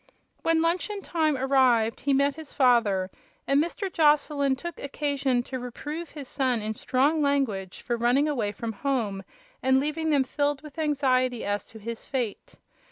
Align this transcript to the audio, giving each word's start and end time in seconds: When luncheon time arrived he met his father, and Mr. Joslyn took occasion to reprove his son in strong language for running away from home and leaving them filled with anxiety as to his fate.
When 0.41 0.63
luncheon 0.63 1.03
time 1.03 1.37
arrived 1.37 1.99
he 1.99 2.11
met 2.11 2.33
his 2.33 2.51
father, 2.51 3.11
and 3.45 3.63
Mr. 3.63 3.93
Joslyn 3.93 4.55
took 4.55 4.79
occasion 4.79 5.43
to 5.43 5.59
reprove 5.59 6.09
his 6.09 6.27
son 6.27 6.59
in 6.59 6.73
strong 6.73 7.21
language 7.21 7.81
for 7.83 7.97
running 7.97 8.27
away 8.27 8.51
from 8.51 8.73
home 8.73 9.23
and 9.61 9.79
leaving 9.79 10.09
them 10.09 10.23
filled 10.23 10.63
with 10.63 10.79
anxiety 10.79 11.45
as 11.45 11.65
to 11.65 11.77
his 11.77 12.07
fate. 12.07 12.55